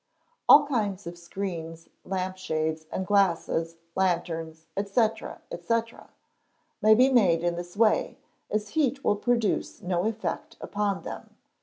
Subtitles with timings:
[0.49, 5.83] All kinds of screens, lamp shades and glasses, lanterns, &c., &c.,
[6.81, 8.17] may be made in this way,
[8.49, 11.35] as heat will produce no effect upon them.